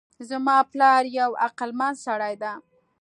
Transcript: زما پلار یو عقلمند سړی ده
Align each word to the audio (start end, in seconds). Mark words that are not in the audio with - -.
زما 0.29 0.57
پلار 0.71 1.03
یو 1.19 1.31
عقلمند 1.47 1.95
سړی 2.05 2.33
ده 2.41 2.53